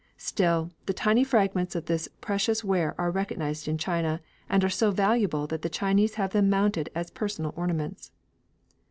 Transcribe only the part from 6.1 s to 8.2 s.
have them mounted as personal ornaments.